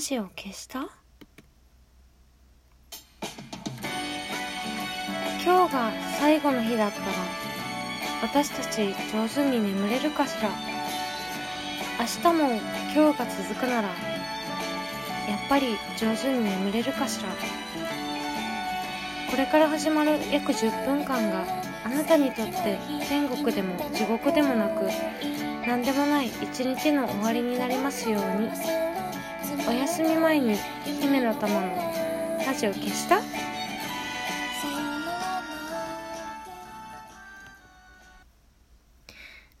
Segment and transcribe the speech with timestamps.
[0.00, 0.88] ジオ消した？
[5.44, 7.06] 今日が最後の日だったら
[8.22, 10.48] 私たち上手に眠れるかしら？
[12.00, 12.48] 明日も
[12.94, 13.94] 今日が続くならやっ
[15.50, 17.28] ぱり上手に眠れるかしら？
[19.30, 21.44] これから始まる約10分間が
[21.84, 24.88] あなたにとって天国でも地獄でもなく
[25.66, 28.50] 何でもない一日の終わりになりますように。
[29.52, 31.66] お休み前に姫の玉の
[32.46, 33.20] ラジオ消した？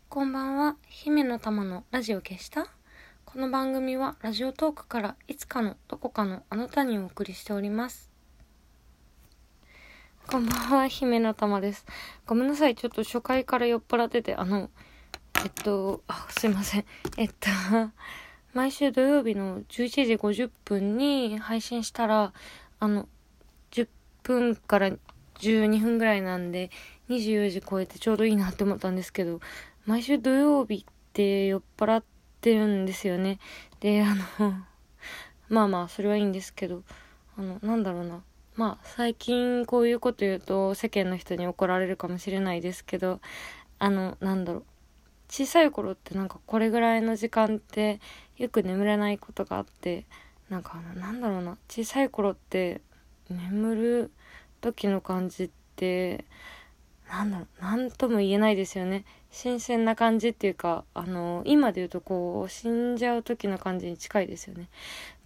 [0.08, 0.76] こんばんは。
[0.88, 2.68] 姫の玉のラジオ消した？
[3.24, 8.12] この番組はラジオトークからいつかのどこかのあなたにお送りしております。
[10.30, 10.86] こんばんは。
[10.86, 11.84] 姫の玉です。
[12.26, 12.76] ごめんなさい。
[12.76, 14.70] ちょっと初回から酔っ払っててあの
[15.44, 16.84] えっとあすいません。
[17.16, 17.48] えっと
[18.52, 22.32] 毎週土曜日の11時50分に配信したら、
[22.80, 23.08] あの、
[23.70, 23.88] 10
[24.24, 24.90] 分から
[25.38, 26.70] 12分ぐらいなんで、
[27.08, 29.40] 24時超えてちょうどいいなって思ったんですけど、
[29.86, 32.04] 毎週土曜日って酔っ払っ
[32.40, 33.38] てるんですよね。
[33.78, 34.24] で、あの、
[35.48, 36.82] まあまあ、それはいいんですけど、
[37.36, 38.22] あの、なんだろうな。
[38.56, 43.20] まあ、最近こういうこと言うと世間の人に怒られるかもしれないですけど、
[43.78, 44.64] あの、なんだろう。
[45.30, 48.00] 小さい頃ってなんかこれぐらいの時間って
[48.40, 50.06] よく眠れないことがあって
[50.48, 51.58] なんかあのなんだろうな。
[51.68, 52.80] 小さい頃って
[53.28, 54.10] 眠る
[54.62, 56.24] 時の感じって
[57.08, 59.04] なんだろう何とも言えないですよね。
[59.30, 64.70] 新鮮な感じっていうかあの今で言うとこう死んじゃう時の感じに近いですよね。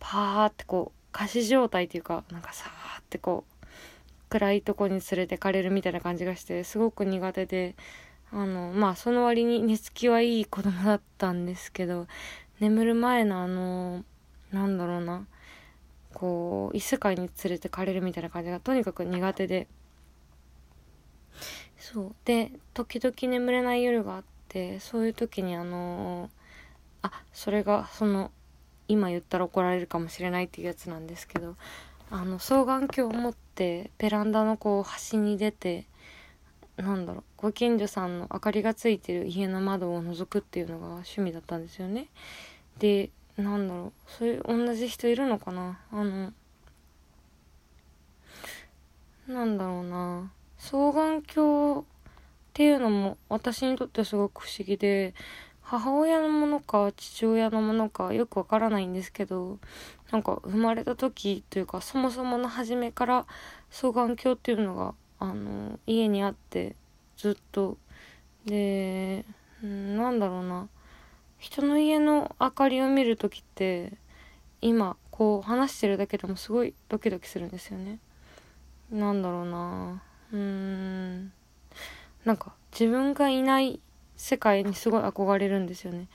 [0.00, 3.66] パーってこう仮死状態っていうかなんかさーってこう
[4.28, 7.76] 暗いとこに連れてかれるみたいな感じがしてすごく苦手で
[8.32, 12.08] あのまあその割に寝つきはいい子供だったんですけど
[12.60, 14.04] 眠る前のあの
[14.52, 15.26] なんだろうな。
[16.12, 19.66] こう異世界に連れてかれるみたいな感じがとにかく苦手で。
[21.76, 22.14] そう。
[22.24, 26.30] で時々眠れない夜があってそういう時にあの
[27.02, 28.30] あそれがその
[28.88, 31.56] 今言ったら怒られるかもしれないっていうやつなんですけど
[32.10, 35.86] あの双眼鏡を持ってベランダのこう端に出て
[36.76, 42.08] なんだろうご近所さんの明かりがついてる家の窓を覗くっていうのが趣味だったんですよね。
[42.78, 45.78] でなんだろうそういう同じ人いるのかな？
[45.92, 46.32] あの
[49.28, 50.30] なんだろうな。
[50.58, 51.84] 双眼鏡っ
[52.52, 55.14] ていうのも私にとってすごく不思議で
[55.60, 59.58] 母親のものか父親のものかよくわからないんですけど
[60.10, 63.26] なんか生まれた時というかそもそもの初めから
[63.70, 64.94] 双眼鏡っていうのが
[65.30, 66.76] あの家にあって
[67.16, 67.76] ずっと。
[68.46, 69.24] で、
[69.62, 70.68] うん、なんだろうな。
[71.38, 73.92] 人の家の明かりを見る時って
[74.60, 77.98] 今こう話してるだけでもすごいドキドキするんですよね。
[78.90, 80.02] なんだろうな。
[80.32, 81.32] うーん。
[82.24, 83.80] なんか自分がいない
[84.16, 86.08] 世界にすごい憧れるんですよね。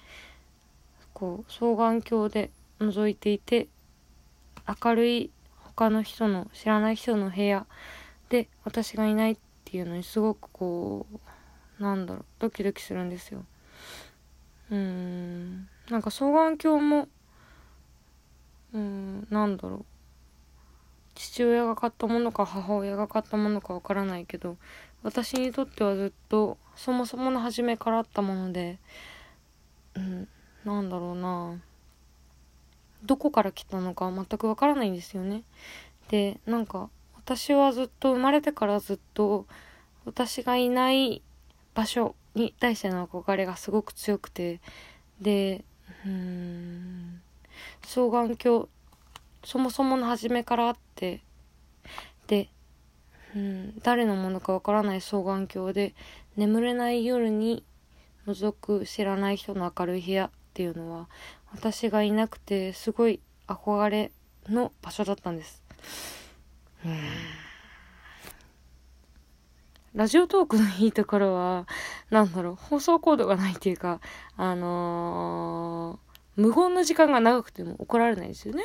[1.13, 2.49] こう双眼鏡で
[2.79, 3.67] 覗いていて
[4.83, 5.31] 明るい
[5.75, 7.65] 他の人の知らない人の部屋
[8.29, 11.05] で私がいないっていうのにすごくこ
[11.79, 13.45] うなんだろうドキドキするんですよ。
[14.71, 15.67] うん。
[15.89, 17.07] なんか双眼鏡も
[18.73, 19.85] うんなんだろう。
[21.15, 24.55] 父親が買ったものか母親が買ったものかわからないけど
[25.03, 28.77] 私にとってはずっとそもそもの初めからあったもので
[29.95, 30.27] うん
[30.63, 31.59] なんだろうな。
[33.03, 35.43] どこから来たのか全くわからないんですよね。
[36.09, 36.89] でなんか
[37.29, 39.45] 私はずっと生まれてからずっと
[40.03, 41.21] 私がいない
[41.75, 44.59] 場所に対しての憧れがすごく強くて
[45.21, 45.63] で
[46.07, 47.21] うん
[47.81, 48.65] 双眼鏡
[49.43, 51.21] そもそもの初めからあって
[52.25, 52.49] で
[53.35, 55.93] うん誰のものかわからない双眼鏡で
[56.35, 57.63] 眠れない夜に
[58.25, 61.07] 覗く知らない人の明るい部屋っていうのは
[61.51, 64.11] 私がいなくてすごい憧れ
[64.47, 65.61] の場所だったんです。
[69.93, 71.67] ラジオトークのいいところは、
[72.09, 73.99] なんだろう、放送コードがないっていうか、
[74.37, 78.63] あのー、無言の時間が長くても怒られないですよね。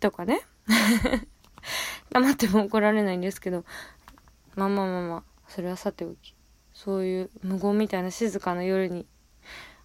[0.00, 0.40] とかね。
[2.10, 3.64] 黙っても怒られないんですけど、
[4.56, 6.34] まあまあまあまあ、それはさておき。
[6.72, 9.04] そういう無言みたいな静かな夜に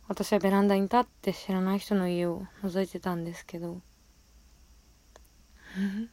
[0.07, 3.81] 私はベランダに立って知らない人の家を覗いてたんですけど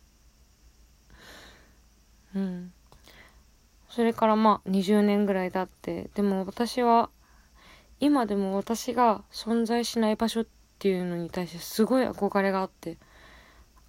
[2.35, 2.73] うん
[3.89, 7.11] それからまあ20年ぐらい経ってでも私は
[7.99, 10.47] 今でも私が存在しない場所っ
[10.79, 12.99] ていうのに対してすごい憧れがあって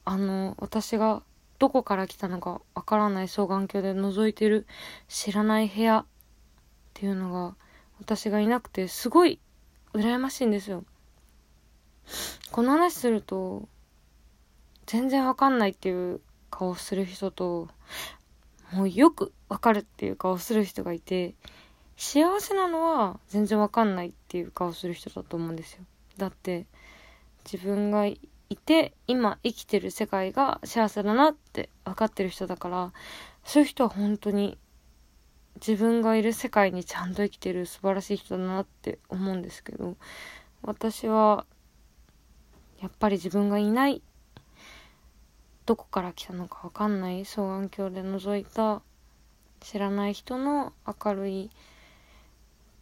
[0.03, 1.23] あの私が
[1.59, 4.65] どこから来たのかわからない双眼鏡で覗いてる
[5.07, 6.05] 知らない部屋っ
[6.95, 7.55] ていうのが
[7.99, 9.39] 私がいなくてすごい
[9.93, 10.83] 羨ましいんですよ。
[12.51, 13.69] この話すると
[14.91, 17.69] 全然わかんないっていう顔する人と
[18.73, 21.33] もうよくわかるっていう顔する人がいて
[21.95, 25.85] 幸せなのは全然わかんないっていう顔する人だと思うんですよ。
[26.17, 26.65] だって
[27.49, 28.19] 自分がい
[28.65, 32.91] て今生きてる世界が幸せだなって分かってる人だから
[33.45, 34.57] そういう人は本当に
[35.55, 39.95] 自分がいる世界にちゃんと生きてる素晴らしい人だなって思うんですけど
[40.63, 41.45] 私は
[42.81, 44.01] やっぱり自分がいない
[45.65, 48.81] どこから来たのか分かんない双眼鏡で覗いた
[49.59, 51.49] 知らない人の明るい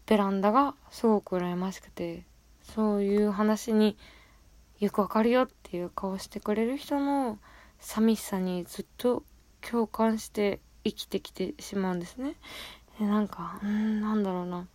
[0.08, 2.24] ベランダがすごく羨ましくて
[2.64, 3.98] そういう話に
[4.80, 7.38] よくわかるよっていう顔してくれる人の
[7.80, 9.24] 寂しさにずっと
[9.62, 12.36] 共感して生きてきてしまうんですね。
[12.98, 14.68] でなんかうんなんだろうな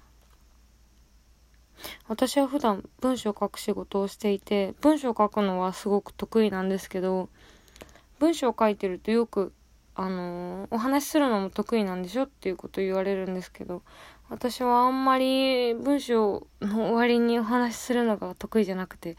[2.08, 7.28] 私は普段文章を書く仕事をしていて文章を書くのはすごく得意なんですけど
[8.24, 9.52] 文章を書いてるとよく
[9.94, 13.82] あのー、お話しするのも得意なんでしょっていうこと言われるんですけど
[14.30, 19.18] 私はあんまり文章の終わりにお話しするのが得意じゃなくて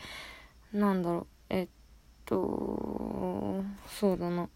[0.74, 1.68] なんだろうえっ
[2.26, 4.50] とそうだな。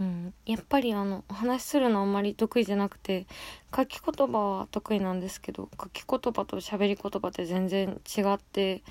[0.00, 3.26] うん、やっぱりあのお話しするのあんまり得意じゃなくて
[3.74, 8.82] 書き言葉は得意なんですけど書き言葉と喋り言葉って全然違って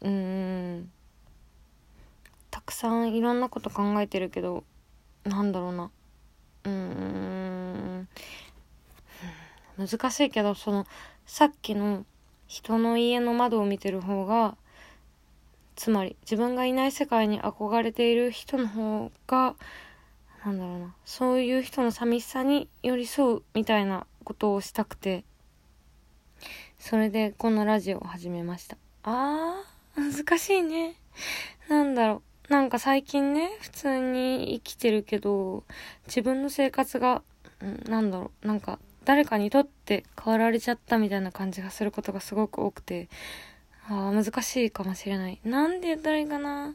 [0.00, 0.90] うん
[2.54, 4.62] たくさんいろんなこと考えてるけど
[5.24, 5.90] なんだろうな。
[6.62, 8.08] うん。
[9.76, 10.86] 難しいけどその
[11.26, 12.06] さっきの
[12.46, 14.56] 人の家の窓を見てる方が
[15.74, 19.56] つまり自分がいない世界に憧れている人の方が
[20.46, 20.94] なんだろうな。
[21.04, 25.24] そういう人の寂しさに寄り添うみたいなことをしたくて
[26.78, 28.76] それでこのラジオを始めました。
[29.02, 30.94] あー難しいね。
[31.68, 32.33] なんだろう。
[32.48, 35.64] なんか最近ね普通に生きてるけど
[36.06, 37.22] 自分の生活が、
[37.60, 43.08] うん、なんだろうなんか誰かにとって変わられちゃったみたいな感じがすることがすごく多くて
[43.88, 45.40] ああ難しいかもしれない。
[45.44, 46.74] なんで言ったらいいかな。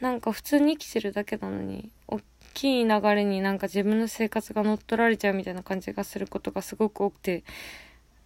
[0.00, 2.20] なんか普通に生きてるだけなのに大
[2.54, 7.44] きい流れになんか自分の生活が乗っ取られちゃうみたいな感じがすることがすごく多くて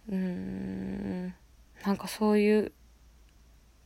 [0.09, 1.35] うーん
[1.85, 2.71] なんかそういう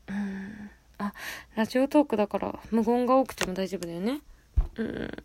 [0.08, 1.14] うんあ
[1.56, 4.22] ラジオトークだから無言が多くても大丈夫だよね。
[4.76, 5.24] うん。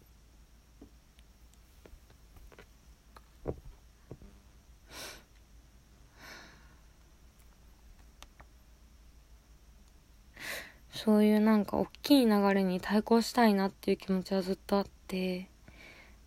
[10.91, 15.49] そういうなんか大きい流れに対抗したいなっていう気持ちはずっとあって。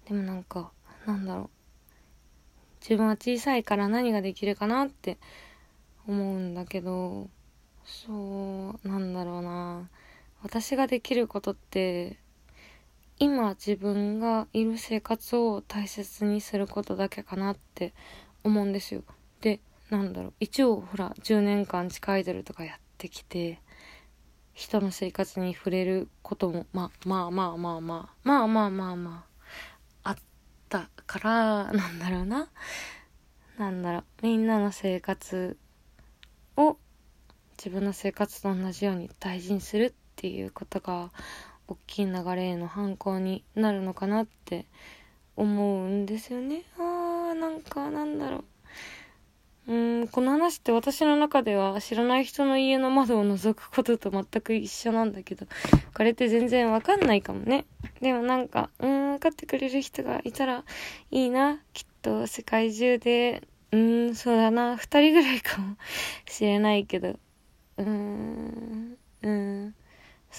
[0.08, 0.72] でもなんか
[1.06, 1.50] なんだろう。
[2.82, 5.18] 自分は小さいから何ができるかなって
[6.08, 7.28] 思うんだけど。
[7.84, 8.49] そう。
[10.52, 12.18] 私ができることって
[13.20, 17.94] 今自分がいる生活を大切にすることだけかなって
[18.44, 19.04] 思うんですよ。
[19.42, 19.60] で
[19.92, 20.34] なんだろう。
[20.40, 23.62] 一応ほら10年間地下アイドルとかやってきて
[24.54, 29.26] 人の生活に触れることも、まあまあまあまあまあ、まあまあまあま
[30.04, 30.16] あ、あっ
[30.68, 32.50] たから、なんだろうな。
[33.60, 35.58] なんだろう、みんなの生活
[36.58, 36.80] を
[37.56, 41.12] 自分の生活と同じように大事にするっていうことが、
[41.70, 44.66] 大きい流れへの反抗になるのかなって
[45.38, 46.64] 思うんですよね。
[46.78, 48.44] あー、なんかなんだろ
[49.68, 49.74] う。
[49.74, 55.46] うんこの話って私の中では知らない人の家の窓を覗くことと全く一緒なんだけど
[55.94, 57.66] これって全然わかんないかもね。
[58.02, 60.66] でもなんかうん分かってくれる人がいたら
[61.12, 61.62] いいな。
[61.72, 64.76] きっと世界中でうんそうだな。
[64.76, 65.78] 2人ぐらいかも
[66.28, 67.10] しれないけど。
[67.78, 68.49] うーん。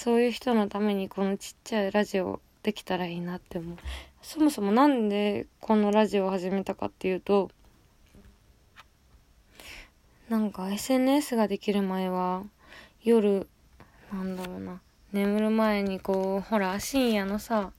[0.00, 3.76] そういう人のためにこのちっちゃいラジオできたらいいなって思う。
[4.22, 7.50] そもそもなんでこのラジオを始めたかっていうと
[10.30, 12.44] なんか SNS ができる前は
[13.04, 13.46] 夜
[14.10, 14.80] なんだろうな
[15.12, 17.72] 眠る前にこうほら深夜のさ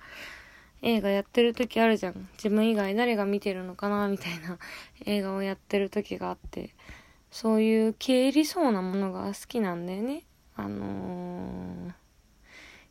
[0.83, 2.29] 映画やってる時あるじゃん。
[2.33, 4.59] 自分以外誰が見てるのかなみたいな
[5.05, 6.75] 映画をやってる時があって。
[7.31, 10.23] そういう消えりそうなものが好きなんだよね。
[10.55, 11.93] あのー、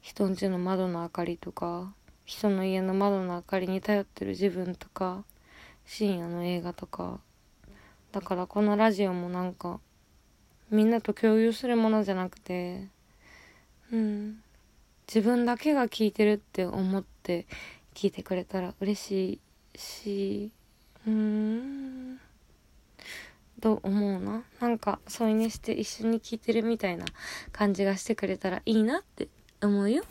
[0.01, 1.93] 人んちの窓の明かりとか
[2.25, 5.25] 人の家の窓の明かりに頼ってる自分とか
[5.85, 7.21] 深夜の映画とか。
[8.13, 9.79] だからこのラジオもなんか
[10.71, 12.89] みんなと共有するものじゃなくて
[13.93, 14.43] うん。
[15.07, 17.47] 自分だけが聞いてるって思って
[17.95, 19.41] 聞いてくれたら嬉し
[19.75, 20.53] いし
[21.07, 22.21] うーん
[23.61, 24.43] と思うな？
[24.61, 27.05] なんか添い寝して一緒に聞いてるみたいな
[27.53, 29.29] 感じがしてくれたらいいなって
[29.63, 30.03] 思うよ。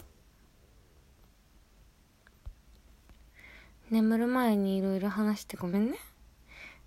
[3.90, 5.98] 眠る前にいろいろ話してごめんね。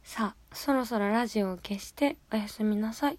[0.04, 3.18] さあそろそろラジオを消しておやすみなさい。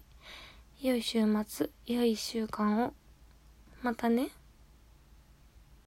[0.80, 2.94] 良い週末良い1週間を。
[3.82, 4.30] またね。